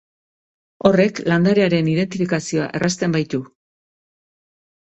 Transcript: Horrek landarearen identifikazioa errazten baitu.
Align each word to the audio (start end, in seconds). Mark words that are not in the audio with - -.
Horrek 0.89 1.19
landarearen 1.33 1.91
identifikazioa 1.93 2.65
errazten 2.81 3.15
baitu. 3.19 3.45